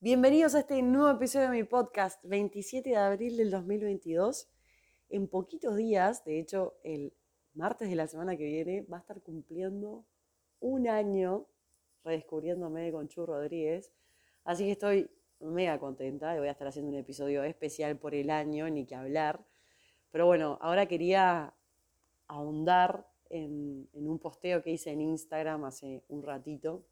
[0.00, 4.48] Bienvenidos a este nuevo episodio de mi podcast, 27 de abril del 2022.
[5.08, 7.12] En poquitos días, de hecho, el
[7.52, 10.06] martes de la semana que viene, va a estar cumpliendo
[10.60, 11.48] un año
[12.04, 13.92] redescubriéndome con Chu Rodríguez.
[14.44, 18.30] Así que estoy mega contenta y voy a estar haciendo un episodio especial por el
[18.30, 19.44] año, ni que hablar.
[20.12, 21.54] Pero bueno, ahora quería
[22.28, 26.86] ahondar en, en un posteo que hice en Instagram hace un ratito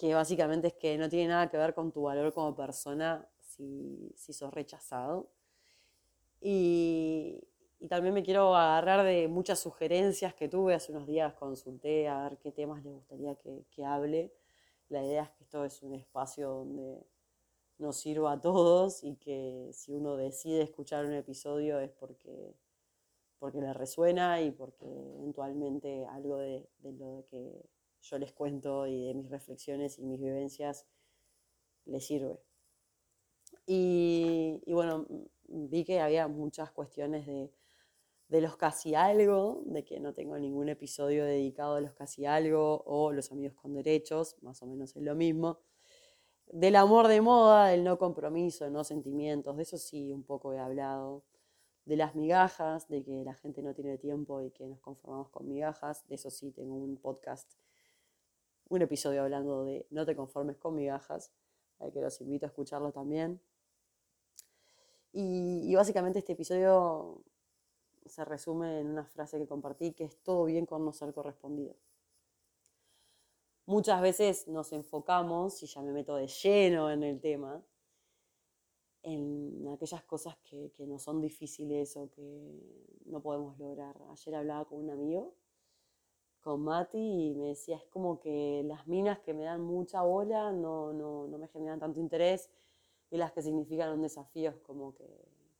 [0.00, 4.10] que básicamente es que no tiene nada que ver con tu valor como persona si,
[4.16, 5.28] si sos rechazado.
[6.40, 7.38] Y,
[7.78, 12.22] y, también me quiero agarrar de muchas sugerencias que tuve hace unos días, consulté a
[12.22, 14.32] ver qué temas les gustaría que, que hable.
[14.88, 17.06] La idea es que esto es un espacio donde
[17.76, 22.54] nos sirva a todos y que si uno decide escuchar un episodio es porque,
[23.38, 24.86] porque le resuena y porque
[25.18, 27.68] eventualmente algo de, de lo que
[28.02, 30.86] yo les cuento y de mis reflexiones y mis vivencias
[31.84, 32.40] les sirve.
[33.66, 35.06] Y, y bueno,
[35.48, 37.52] vi que había muchas cuestiones de,
[38.28, 42.82] de, los casi algo, de que no tengo ningún episodio dedicado a los casi algo
[42.86, 45.60] o los amigos con derechos, más o menos es lo mismo.
[46.46, 50.58] Del amor de moda, del no compromiso, no sentimientos, de eso sí un poco he
[50.58, 51.24] hablado.
[51.84, 55.48] De las migajas, de que la gente no tiene tiempo y que nos conformamos con
[55.48, 57.52] migajas, de eso sí tengo un podcast
[58.70, 61.32] un episodio hablando de no te conformes con migajas,
[61.92, 63.40] que los invito a escucharlo también.
[65.12, 67.22] Y, y, básicamente este episodio
[68.06, 71.74] se resume en una frase que compartí, que es todo bien con no ser correspondido.
[73.66, 77.64] Muchas veces nos enfocamos, y ya me meto de lleno en el tema,
[79.02, 84.00] en aquellas cosas que, que no son difíciles o que no podemos lograr.
[84.10, 85.34] Ayer hablaba con un amigo
[86.40, 90.52] con Mati y me decía, es como que las minas que me dan mucha bola
[90.52, 92.50] no, no, no me generan tanto interés
[93.10, 95.06] y las que significan un desafío es como que,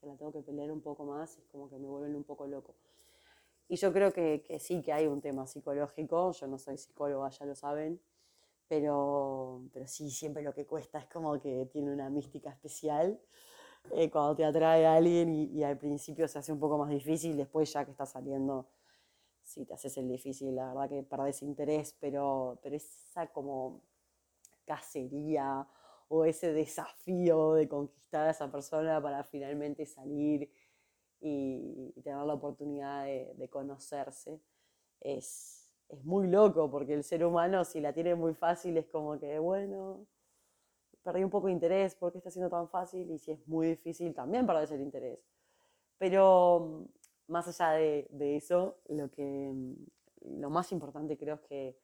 [0.01, 2.47] que, la tengo que pelear un poco más, es como que me vuelven un poco
[2.47, 2.75] loco.
[3.69, 7.29] Y yo creo que, que sí que hay un tema psicológico, yo no soy psicóloga,
[7.31, 8.01] ya lo saben,
[8.67, 13.21] pero, pero sí, siempre lo que cuesta es como que tiene una mística especial.
[13.93, 16.91] Eh, cuando te atrae a alguien y, y al principio se hace un poco más
[16.91, 18.67] difícil, después ya que está saliendo
[19.51, 23.83] si te haces el difícil, la verdad que perdés interés, pero, pero esa como
[24.65, 25.67] cacería
[26.09, 30.53] o ese desafío de conquistar a esa persona para finalmente salir
[31.21, 34.41] y, y tener la oportunidad de, de conocerse
[35.01, 39.19] es, es, muy loco porque el ser humano si la tiene muy fácil es como
[39.19, 40.07] que bueno
[41.03, 44.15] perdí un poco de interés porque está siendo tan fácil y si es muy difícil
[44.15, 45.19] también perdés el interés.
[45.99, 46.87] Pero
[47.31, 49.53] más allá de, de, eso, lo, que,
[50.23, 51.79] lo más importante creo es que,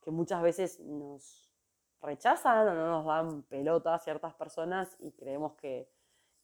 [0.00, 1.50] que muchas veces nos
[2.02, 5.88] rechazan o no nos dan pelota ciertas personas y creemos que,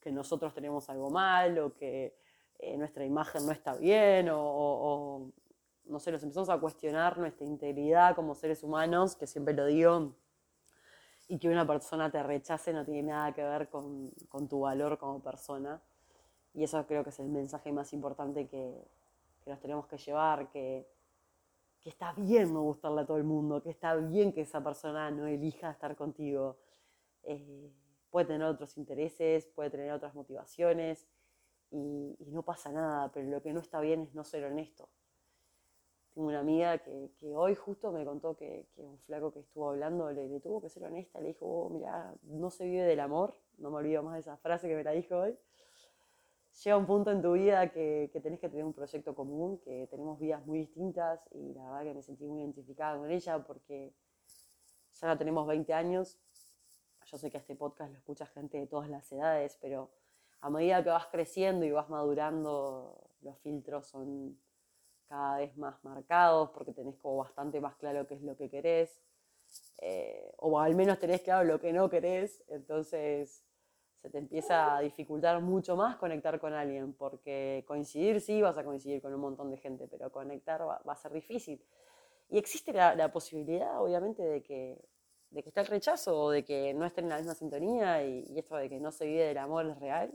[0.01, 2.19] que nosotros tenemos algo mal o que
[2.59, 5.33] eh, nuestra imagen no está bien o, o, o,
[5.85, 10.15] no sé, nos empezamos a cuestionar nuestra integridad como seres humanos, que siempre lo digo,
[11.29, 14.99] y que una persona te rechace no tiene nada que ver con, con tu valor
[14.99, 15.83] como persona.
[16.57, 18.83] Y eso creo que es el mensaje más importante que,
[19.45, 20.89] que nos tenemos que llevar, que,
[21.83, 25.11] que, está bien no gustarle a todo el mundo, que está bien que esa persona
[25.11, 26.57] no elija estar contigo.
[27.25, 27.71] Eh,
[28.11, 31.07] puede tener otros intereses, puede tener otras motivaciones
[31.71, 34.89] y, no pasa nada, pero lo que no está bien es no ser honesto.
[36.15, 39.69] Tengo una amiga que, que hoy justo me contó que, que, un flaco que estuvo
[39.69, 43.01] hablando le, le tuvo que ser honesta, le dijo, oh, mira, no se vive del
[43.01, 45.37] amor, no me olvido más de esa frase que me la dijo hoy
[46.65, 49.87] llega un punto en tu vida que, que, tenés que tener un proyecto común, que
[49.91, 53.95] tenemos vidas muy distintas y la verdad que me sentí muy identificada con ella porque
[55.01, 56.19] ya no tenemos 20 años.
[57.07, 59.91] Yo sé que este podcast lo escucha gente de todas las edades, pero
[60.41, 64.39] a medida que vas creciendo y vas madurando, los filtros son
[65.07, 69.01] cada vez más marcados porque tenés como bastante más claro qué es lo que querés,
[69.79, 73.46] eh, o al menos tenés claro lo que no querés, entonces
[74.03, 78.65] se te empieza a dificultar mucho más conectar con alguien, porque coincidir sí vas a
[78.65, 81.61] coincidir con un montón de gente, pero conectar va, va a ser difícil.
[82.29, 84.79] Y existe la, la, posibilidad, obviamente, de que,
[85.31, 88.25] de que esté el rechazo o de que no estén en la misma sintonía y,
[88.29, 90.13] y esto de que no se vive del amor es real.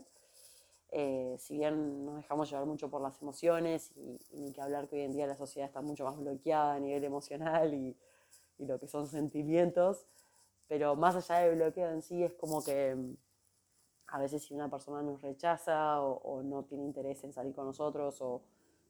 [0.90, 4.88] Eh, si bien nos dejamos llevar mucho por las emociones y, y, ni que hablar
[4.88, 7.96] que hoy en día la sociedad está mucho más bloqueada a nivel emocional y,
[8.58, 10.06] y lo que son sentimientos,
[10.68, 12.96] pero más allá del bloqueo en sí es como que
[14.12, 18.20] a veces si una persona nos rechaza o, no tiene interés en salir con nosotros
[18.20, 18.42] o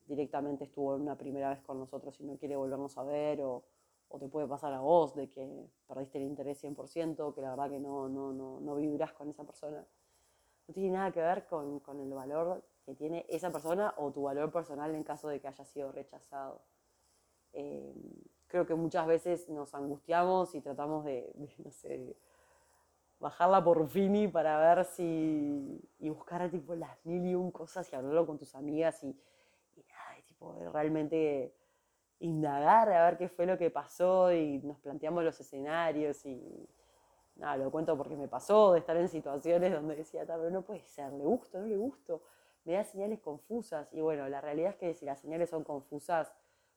[0.06, 3.62] directamente estuvo una primera vez con nosotros y no quiere volvernos a ver o,
[4.18, 7.80] te puede pasar a vos de que perdiste el interés 100%, que la verdad que
[7.80, 9.86] no, no, no, no vibras con esa persona.
[10.68, 14.24] No tiene nada que ver con, con, el valor que tiene esa persona o tu
[14.24, 16.60] valor personal en caso de que haya sido rechazado.
[17.54, 17.94] Eh,
[18.48, 21.32] creo que muchas veces nos angustiamos y tratamos de,
[23.22, 25.80] bajarla por Fini para ver si.
[26.00, 29.08] y buscar tipo las mil y un cosas y hablarlo con tus amigas y,
[29.76, 31.54] y nada, y, tipo, realmente
[32.18, 36.68] indagar a ver qué fue lo que pasó y nos planteamos los escenarios y
[37.36, 40.84] nada, lo cuento porque me pasó de estar en situaciones donde decía, pero no puede
[40.86, 42.22] ser, le gusto, no le gusto,
[42.64, 46.32] me da señales confusas y bueno, la realidad es que si las señales son confusas,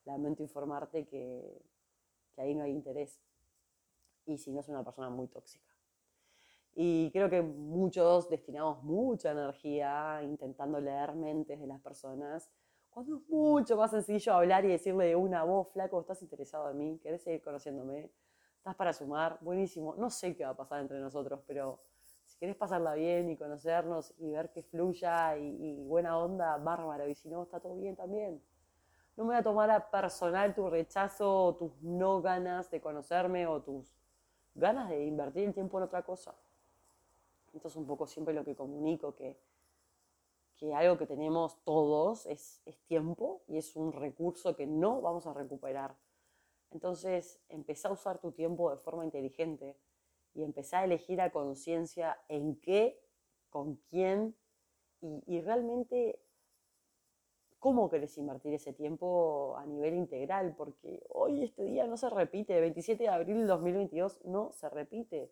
[0.06, 1.62] lamento informarte que,
[2.36, 3.20] que ahí no hay interés
[4.26, 5.75] y si no es una persona muy tóxica.
[6.76, 12.52] Y creo que muchos destinamos mucha energía intentando leer mentes de las personas
[12.96, 16.78] cuando es mucho más sencillo hablar y decirle de una voz, flaco, estás interesado en
[16.78, 18.10] mí, querés seguir conociéndome,
[18.56, 19.96] estás para sumar, buenísimo.
[19.98, 21.82] No sé qué va a pasar entre nosotros, pero
[22.24, 27.10] si querés pasarla bien y conocernos y ver que fluya y, buena onda, bárbaro.
[27.10, 28.42] Y si no, está todo bien también.
[29.18, 33.46] No me voy a tomar a personal tu rechazo o tus no ganas de conocerme
[33.46, 33.94] o tus
[34.54, 36.34] ganas de invertir el tiempo en otra cosa.
[37.56, 39.40] Esto es un poco siempre lo que comunico, que
[40.56, 45.34] que algo que tenemos todos es, tiempo y es un recurso que no vamos a
[45.34, 45.96] recuperar.
[46.72, 49.78] Entonces, empezá a usar tu tiempo de forma inteligente
[50.34, 53.02] y empezá a elegir a conciencia en qué,
[53.50, 54.36] con quién
[55.02, 56.22] y, y, realmente
[57.60, 62.60] cómo querés invertir ese tiempo a nivel integral, porque hoy este día no se repite,
[62.60, 65.32] 27 de abril del 2022 no se repite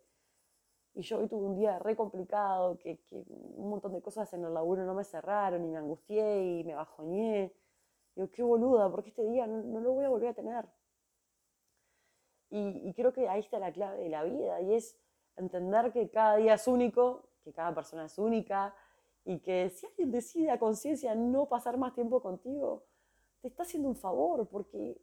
[0.94, 4.44] y yo hoy tuve un día re complicado, que, que, un montón de cosas en
[4.44, 7.52] el laburo no me cerraron y me angustié y me bajoñé.
[8.14, 10.66] Digo, qué boluda, porque este día no, lo voy a volver a tener.
[12.50, 14.96] Y, y, creo que ahí está la clave de la vida y es
[15.36, 18.72] entender que cada día es único, que cada persona es única
[19.24, 22.84] y que si alguien decide a conciencia no pasar más tiempo contigo,
[23.40, 25.00] te está haciendo un favor porque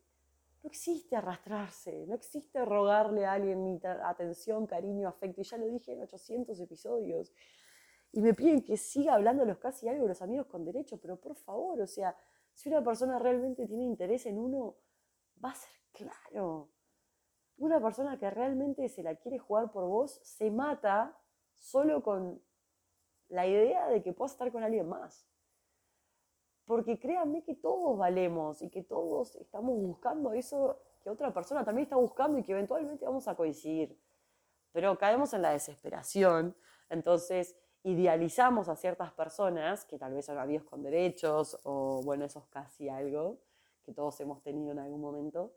[0.64, 5.42] no existe arrastrarse, no existe rogarle a alguien mi atención, cariño, afecto.
[5.42, 7.34] Y ya lo dije en 800 episodios.
[8.12, 11.36] Y me piden que siga hablando los casi algo los amigos con derecho, pero por
[11.36, 12.16] favor, o sea,
[12.54, 14.76] si una persona realmente tiene interés en uno,
[15.44, 16.70] va a ser claro.
[17.58, 21.18] Una persona que realmente se la quiere jugar por vos se mata
[21.54, 22.42] solo con
[23.30, 25.31] la idea de que puedas estar con alguien más
[26.72, 31.84] porque créanme que todos valemos y que todos estamos buscando eso que otra persona también
[31.84, 34.00] está buscando y que eventualmente vamos a coincidir.
[34.72, 36.56] Pero caemos en la desesperación,
[36.90, 42.40] entonces idealizamos a ciertas personas que tal vez son amigos con derechos o bueno, eso
[42.40, 43.40] es casi algo
[43.84, 45.52] que todos hemos tenido en algún momento.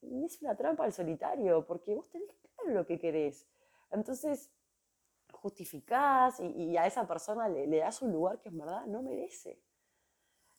[0.00, 3.48] Y es una trampa al solitario, porque vos tenés claro lo que querés.
[3.90, 4.52] Entonces,
[5.32, 9.65] justificás y, a esa persona le, le das un lugar que en verdad no merece.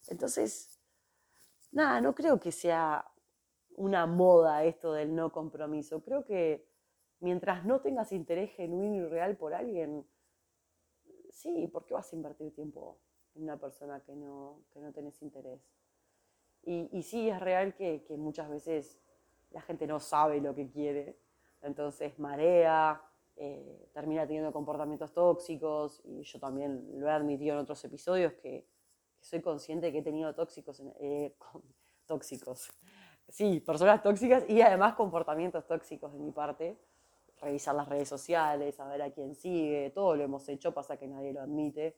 [0.07, 0.79] Entonces,
[1.71, 3.05] nada, no creo que sea
[3.75, 6.01] una moda esto del no compromiso.
[6.01, 6.67] Creo que
[7.19, 10.05] mientras no tengas interés genuino y real por alguien,
[11.31, 12.99] sí, ¿por qué vas a invertir tiempo
[13.35, 15.61] en una persona que no, que no tenés interés?
[16.63, 18.99] Y, y sí, es real que, que, muchas veces
[19.51, 21.17] la gente no sabe lo que quiere,
[21.61, 23.01] entonces marea,
[23.35, 28.67] eh, termina teniendo comportamientos tóxicos, y yo también lo he admitido en otros episodios que
[29.27, 31.35] soy consciente de que he tenido tóxicos, eh,
[32.05, 32.69] tóxicos,
[33.27, 36.77] sí, personas tóxicas y además comportamientos tóxicos de mi parte.
[37.39, 41.33] Revisar las redes sociales, saber a quién sigue, todo lo hemos hecho, pasa que nadie
[41.33, 41.95] lo admite.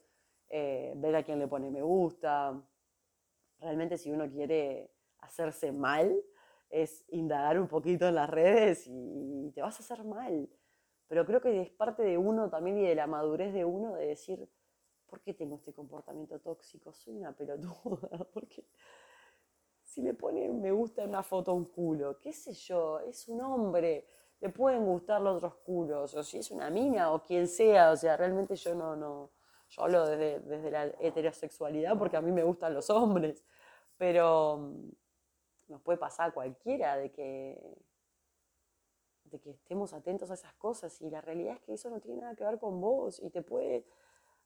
[0.50, 2.60] Eh, ver a quién le pone me gusta.
[3.60, 6.22] Realmente si uno quiere hacerse mal,
[6.70, 10.50] es indagar un poquito en las redes y te vas a hacer mal.
[11.08, 14.08] Pero creo que es parte de uno también y de la madurez de uno de
[14.08, 14.50] decir,
[15.10, 16.94] ¿por qué tengo este comportamiento tóxico?
[16.94, 18.66] Soy una pelotuda, porque
[19.84, 23.42] si le ponen me gusta una foto a un culo, qué sé yo, es un
[23.42, 24.08] hombre,
[24.40, 27.98] le pueden gustar los otros culos, o si es una mina o quien sea, o
[27.98, 29.32] sea, realmente yo no, no,
[29.70, 33.44] yo hablo desde, desde la heterosexualidad porque a mí me gustan los hombres,
[33.98, 34.90] pero mm,
[35.70, 37.78] nos puede pasar a cualquiera de que,
[39.26, 42.22] de que estemos atentos a esas cosas y la realidad es que eso no tiene
[42.22, 43.86] nada que ver con vos y te puede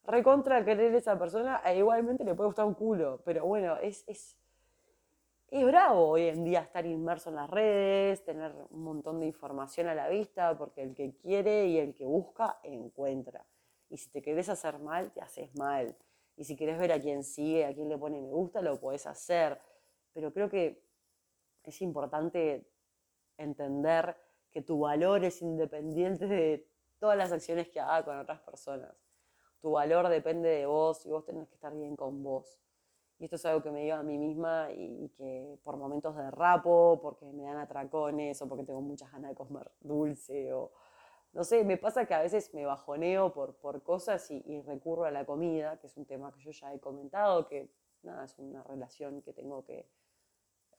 [0.06, 3.22] recontra querer esa persona e igualmente le puede gustar un culo.
[3.26, 4.38] Pero bueno, es, es,
[5.50, 9.88] es bravo hoy en día estar inmerso en las redes, tener un montón de información
[9.88, 13.46] a la vista, porque el que quiere y el que busca encuentra.
[13.90, 15.96] Y si te querés hacer mal, te haces mal.
[16.36, 19.06] Y si querés ver a quién sigue, a quién le pone me gusta, lo podés
[19.06, 19.60] hacer.
[20.14, 20.84] Pero creo que
[21.64, 22.68] es importante
[23.38, 24.16] entender
[24.52, 26.68] que tu valor es independiente de
[27.00, 28.96] todas las acciones que haga con otras personas.
[29.63, 32.60] Tu valor depende de vos y vos tenés que estar bien con vos.
[33.17, 36.29] Y esto es algo que me digo a mí misma y, que por momentos de
[36.32, 40.74] rapo, porque me dan atracones o porque tengo muchas ganas de comer dulce o
[41.32, 45.12] no sé, me pasa que a veces me bajoneo por, por cosas y, recurro a
[45.12, 48.63] la comida, que es un tema que yo ya he comentado, que nada, es una
[48.63, 49.88] relación que tengo que,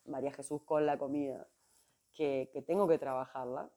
[0.04, 1.48] María Jesús con la comida,
[2.12, 3.70] que, que tengo que trabajarla.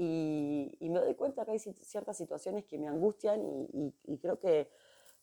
[0.00, 3.40] Y, me doy cuenta que hay ciertas situaciones que me angustian
[4.04, 4.70] y, creo que,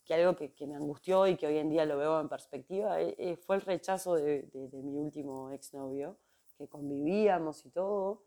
[0.03, 3.15] que algo que, me angustió y que hoy en día lo veo en perspectiva eh,
[3.17, 6.17] eh, fue el rechazo de, de, de mi último exnovio,
[6.57, 8.25] que convivíamos y todo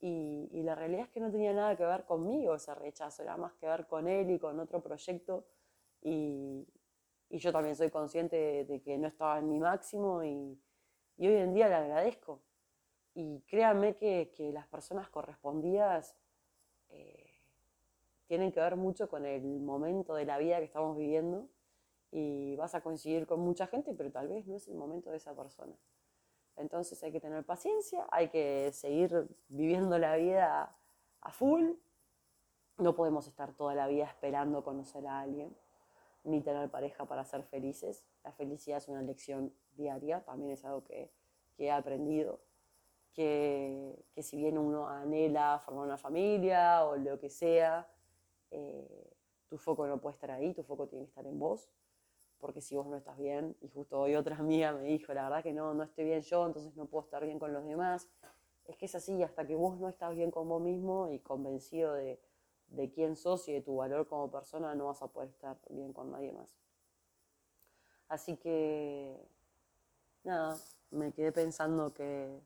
[0.00, 3.52] y, la realidad es que no tenía nada que ver conmigo ese rechazo, era más
[3.54, 5.46] que ver con él y con otro proyecto.
[6.02, 6.66] Y,
[7.30, 10.58] yo también soy consciente de, que no estaba en mi máximo y,
[11.18, 12.42] hoy en día le agradezco.
[13.18, 16.14] Y créanme que, que las personas correspondidas
[16.90, 17.34] eh,
[18.28, 21.48] tienen que ver mucho con el momento de la vida que estamos viviendo
[22.12, 25.16] y vas a coincidir con mucha gente, pero tal vez no es el momento de
[25.16, 25.74] esa persona.
[26.54, 30.76] Entonces hay que tener paciencia, hay que seguir viviendo la vida
[31.20, 31.72] a full.
[32.76, 35.52] No podemos estar toda la vida esperando conocer a alguien,
[36.22, 38.04] ni tener pareja para ser felices.
[38.22, 41.10] La felicidad es una lección diaria, también es algo que,
[41.58, 42.38] he aprendido.
[43.14, 47.90] Que, que, si bien uno anhela formar una familia o lo que sea,
[48.50, 49.10] eh,
[49.48, 51.68] tu foco no puede estar ahí, tu foco tiene que estar en vos
[52.38, 55.42] porque si vos no estás bien, y justo hoy otra amiga me dijo, la verdad
[55.42, 58.08] que no, no estoy bien yo, entonces no puedo estar bien con los demás,
[58.64, 61.94] es que es así, hasta que vos no estás bien con vos mismo y convencido
[61.94, 62.20] de,
[62.68, 65.92] de quién sos y de tu valor como persona, no vas a poder estar bien
[65.92, 66.54] con nadie más.
[68.08, 69.18] Así que,
[70.22, 70.56] nada,
[70.90, 72.40] me quedé pensando que,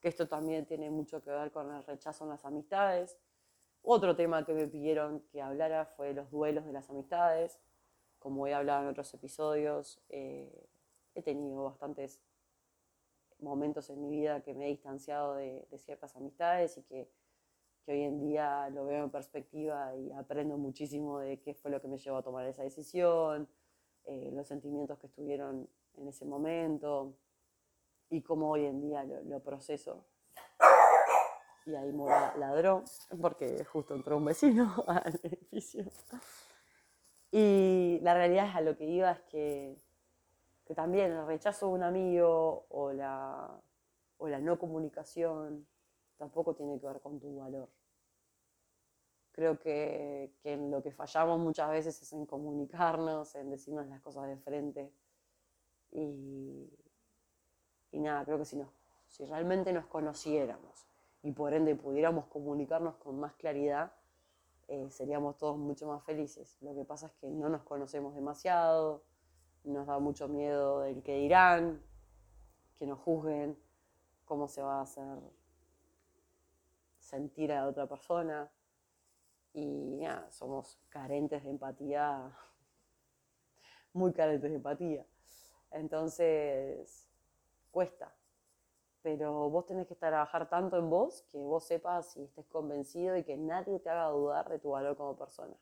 [0.00, 3.18] que esto también tiene mucho que ver con el rechazo en las amistades.
[3.82, 7.60] Otro tema que me pidieron que hablara fue los duelos de las amistades
[8.20, 10.68] como he hablado en otros episodios, eh,
[11.14, 12.22] he tenido bastantes
[13.40, 17.10] momentos en mi vida que me he distanciado de, ciertas amistades y que,
[17.86, 21.88] hoy en día lo veo en perspectiva y aprendo muchísimo de qué fue lo que
[21.88, 23.48] me llevó a tomar esa decisión,
[24.04, 27.16] eh, los sentimientos que estuvieron en ese momento
[28.10, 30.04] y cómo hoy en día lo, proceso.
[31.64, 32.82] Y ahí Mora ladró
[33.20, 35.84] porque justo entró un vecino al edificio.
[37.30, 39.80] Y la realidad es a lo que iba es que,
[40.64, 43.48] que también el rechazo de un amigo o la,
[44.18, 45.66] o la no comunicación
[46.16, 47.70] tampoco tiene que ver con tu valor.
[49.30, 54.00] Creo que, que, en lo que fallamos muchas veces es en comunicarnos, en decirnos las
[54.00, 54.92] cosas de frente.
[55.92, 56.68] Y,
[57.92, 58.68] y nada, creo que si, nos,
[59.08, 60.86] si realmente nos conociéramos
[61.22, 63.92] y por ende pudiéramos comunicarnos con más claridad,
[64.68, 66.56] eh, seríamos todos mucho más felices.
[66.60, 69.02] Lo que pasa es que no nos conocemos demasiado,
[69.64, 71.82] nos da mucho miedo del que dirán,
[72.78, 73.58] que nos juzguen,
[74.24, 75.18] cómo se va a hacer
[77.00, 78.48] sentir a la otra persona.
[79.52, 82.32] Y nada, somos carentes de empatía,
[83.92, 85.04] muy carentes de empatía.
[85.72, 87.09] Entonces,
[87.70, 88.14] cuesta
[89.02, 93.24] pero vos tenés que trabajar tanto en vos que vos sepas y estés convencido y
[93.24, 95.56] que nadie te haga dudar de tu valor como persona.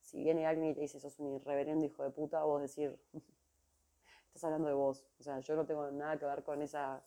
[0.00, 2.98] Si viene alguien y te dice sos un irreverendo hijo de puta, vos decir,
[4.26, 5.06] estás hablando de vos.
[5.20, 7.02] O sea, yo no tengo nada que ver con esa,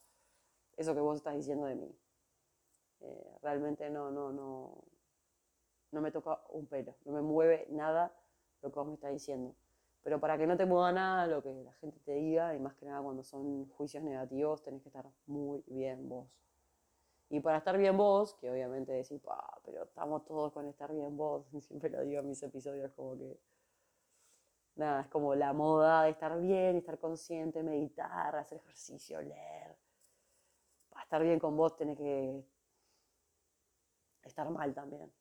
[0.77, 2.00] eso que vos estás diciendo de mí.
[3.01, 4.84] Eh, realmente no, no, no,
[5.91, 8.12] no me toca un pelo, no me mueve nada
[8.62, 9.53] lo que vos me estás diciendo.
[10.07, 12.73] Pero para que no te mueva nada lo que la gente te diga, y más
[12.75, 16.29] que nada cuando son juicios negativos, tenés que estar muy bien vos.
[17.29, 19.21] Y para estar bien vos, que obviamente decís,
[19.65, 23.37] pero estamos todos con estar bien vos, siempre lo digo en mis episodios, como que,
[24.77, 29.75] nada, es como la moda de estar bien, estar consciente, meditar, hacer ejercicio, leer.
[30.89, 32.45] Para estar bien con vos tenés que
[34.23, 35.11] estar mal también.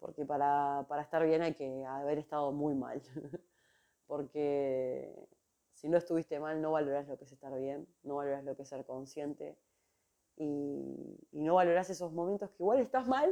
[0.00, 3.00] Porque para, para estar bien hay que haber estado muy mal.
[4.06, 5.28] porque
[5.72, 8.62] si no estuviste mal no valorás lo que es estar bien, no valorás lo que
[8.62, 9.56] es ser consciente
[10.36, 13.30] y, no valorás esos momentos que igual estás mal,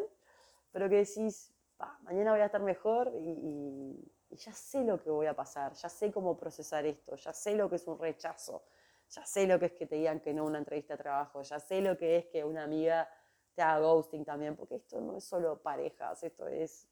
[0.71, 1.55] pero que decís,
[2.03, 6.11] mañana voy a estar mejor y, ya sé lo que voy a pasar, ya sé
[6.11, 8.65] cómo procesar esto, ya sé lo que es un rechazo,
[9.11, 11.61] ya sé lo que es que te digan que no una entrevista de trabajo, ya
[11.61, 13.09] sé lo que es que una amiga
[13.55, 16.89] te haga ghosting también, porque esto no es solo parejas, esto es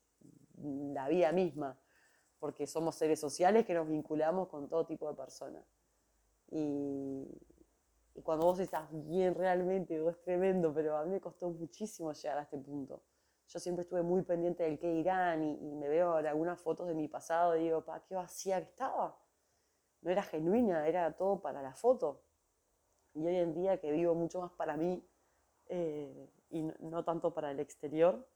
[0.63, 1.79] la vida misma
[2.41, 5.65] porque somos seres sociales que nos vinculamos con todo tipo de personas.
[6.51, 7.29] Y,
[8.25, 12.39] cuando vos estás bien realmente, vos es tremendo, pero a mí me costó muchísimo llegar
[12.39, 13.03] a este punto.
[13.47, 16.95] Yo siempre estuve muy pendiente del qué irán y, me veo en algunas fotos de
[16.95, 19.17] mi pasado y digo, pa, qué vacía que estaba.
[20.03, 22.23] No era genuina, era todo para la foto.
[23.15, 25.07] Y hoy en día que vivo mucho más para mí
[25.67, 28.27] eh, y no tanto para el exterior,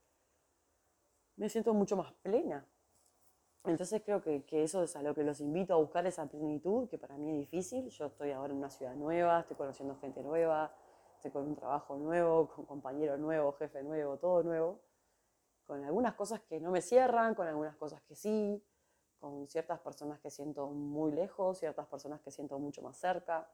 [1.36, 2.66] me siento mucho más plena.
[3.64, 6.86] Entonces creo que, que, eso es a lo que los invito a buscar esa plenitud,
[6.88, 7.88] que para mí es difícil.
[7.88, 10.74] Yo estoy ahora en una ciudad nueva, estoy conociendo gente nueva,
[11.16, 14.80] estoy con un trabajo nuevo, con compañero nuevo, jefe nuevo, todo nuevo.
[15.66, 18.62] Con algunas cosas que no me cierran, con algunas cosas que sí,
[19.18, 23.48] con ciertas personas que siento muy lejos, ciertas personas que siento mucho más cerca.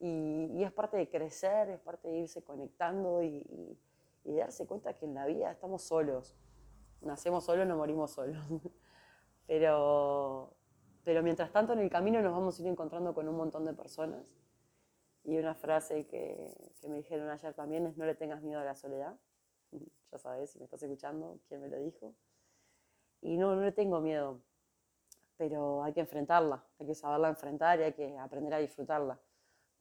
[0.00, 3.78] Y, y es parte de crecer, es parte de irse conectando y, y,
[4.24, 6.34] y darse cuenta que en la vida estamos solos.
[7.02, 8.42] Nacemos solos, no morimos solos.
[9.46, 10.54] Pero,
[11.04, 13.74] pero mientras tanto en el camino nos vamos a ir encontrando con un montón de
[13.74, 14.38] personas.
[15.24, 18.64] Y una frase que, que, me dijeron ayer también es no le tengas miedo a
[18.64, 19.16] la soledad.
[20.12, 22.14] Ya sabes, si me estás escuchando, quién me lo dijo.
[23.20, 24.40] Y no, no le tengo miedo,
[25.36, 29.18] pero hay que enfrentarla, hay que saberla enfrentar y hay que aprender a disfrutarla,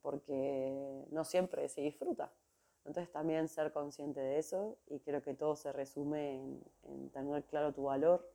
[0.01, 2.31] porque no siempre se disfruta.
[2.85, 7.43] Entonces también ser consciente de eso y creo que todo se resume en, en tener
[7.45, 8.27] claro tu valor,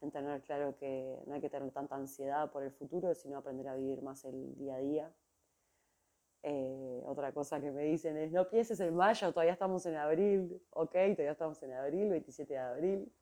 [0.00, 3.68] en tener claro que no hay que tener tanta ansiedad por el futuro, sino aprender
[3.68, 5.12] a vivir más el día a día.
[6.42, 10.62] Eh, otra cosa que me dicen es, no pienses en mayo, todavía estamos en abril,
[10.70, 13.12] ok, todavía estamos en abril, 27 de abril.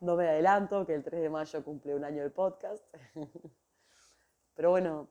[0.00, 2.84] No me adelanto, que el 3 de mayo cumple un año el podcast.
[4.54, 5.08] Pero bueno,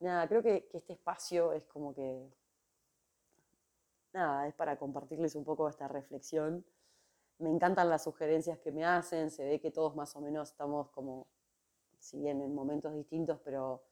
[0.00, 2.28] nada, creo que, que este espacio es como que,
[4.12, 6.64] nada, es para compartirles un poco esta reflexión
[7.38, 10.90] me encantan las sugerencias que me hacen, se ve que todos más o menos estamos
[10.90, 11.26] como,
[11.98, 13.82] si bien en momentos distintos, pero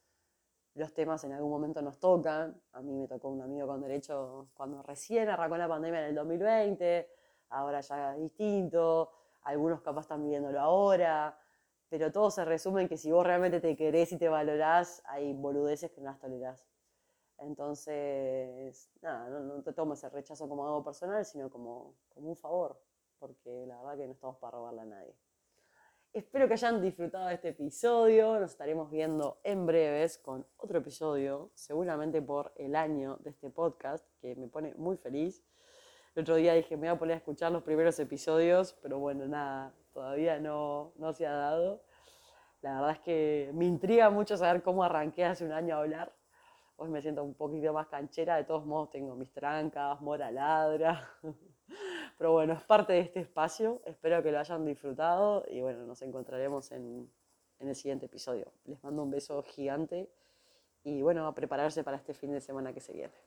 [0.75, 2.61] los temas en algún momento nos tocan.
[2.73, 6.15] A mí me tocó un amigo con derecho cuando recién arrancó la pandemia en el
[6.15, 7.09] 2020,
[7.51, 9.11] ahora ya es distinto,
[9.43, 11.39] algunos capaz están viviéndolo ahora,
[11.89, 15.35] pero todo se resume en que si vos realmente te querés y te valorás, hay
[15.35, 16.67] boludeces que no las tolerás.
[17.39, 22.37] Entonces, nada, no, no te tomes el rechazo como algo personal, sino como, como un
[22.37, 22.81] favor
[23.25, 25.15] porque la verdad que no estamos para robarle a nadie.
[26.13, 28.39] Espero que hayan disfrutado de este episodio.
[28.39, 34.07] Nos estaremos viendo en breves con otro episodio, seguramente por el año de este podcast,
[34.21, 35.43] que me pone muy feliz.
[36.15, 39.27] El otro día dije, me voy a poner a escuchar los primeros episodios, pero bueno,
[39.27, 41.83] nada, todavía no, no se ha dado.
[42.61, 46.13] La verdad es que me intriga mucho saber cómo arranqué hace un año a hablar.
[46.77, 51.09] Hoy me siento un poquito más canchera, de todos modos tengo mis trancas, mora ladra.
[52.17, 53.83] Pero bueno, es parte de este espacio.
[53.85, 57.11] Espero que lo hayan disfrutado y bueno, nos encontraremos en,
[57.61, 58.53] en el siguiente episodio.
[58.67, 60.09] Les mando un beso gigante
[60.85, 63.24] y bueno, a prepararse para este fin de semana que se viene.